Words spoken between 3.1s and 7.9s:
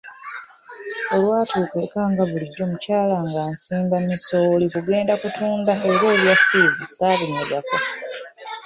ng'ansimba misooli kugenda kutunda era ebya ffiizi ssaabinyegako.